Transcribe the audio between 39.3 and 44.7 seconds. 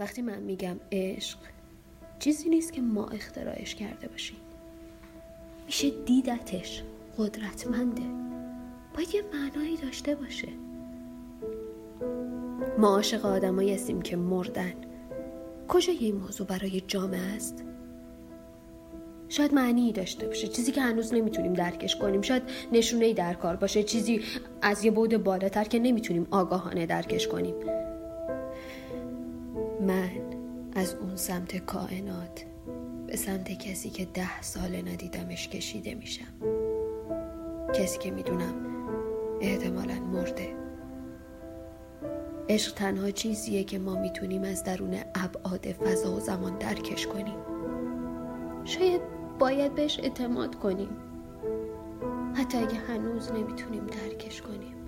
احتمالا مرده. عشق تنها چیزیه که ما می‌تونیم از